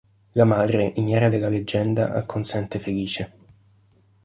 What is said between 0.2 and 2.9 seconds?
La madre, ignara della leggenda, acconsente